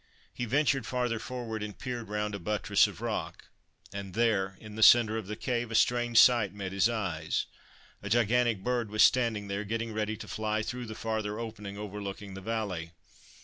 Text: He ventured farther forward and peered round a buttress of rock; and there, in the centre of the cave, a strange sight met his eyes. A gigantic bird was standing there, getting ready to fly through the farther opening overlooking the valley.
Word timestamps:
He 0.33 0.45
ventured 0.45 0.87
farther 0.87 1.19
forward 1.19 1.61
and 1.61 1.77
peered 1.77 2.09
round 2.09 2.33
a 2.33 2.39
buttress 2.39 2.87
of 2.87 3.01
rock; 3.01 3.49
and 3.93 4.15
there, 4.15 4.57
in 4.59 4.73
the 4.73 4.81
centre 4.81 5.15
of 5.15 5.27
the 5.27 5.35
cave, 5.35 5.69
a 5.69 5.75
strange 5.75 6.17
sight 6.19 6.55
met 6.55 6.71
his 6.71 6.89
eyes. 6.89 7.45
A 8.01 8.09
gigantic 8.09 8.63
bird 8.63 8.89
was 8.89 9.03
standing 9.03 9.47
there, 9.47 9.63
getting 9.63 9.93
ready 9.93 10.17
to 10.17 10.27
fly 10.27 10.63
through 10.63 10.87
the 10.87 10.95
farther 10.95 11.37
opening 11.39 11.77
overlooking 11.77 12.33
the 12.33 12.41
valley. 12.41 12.93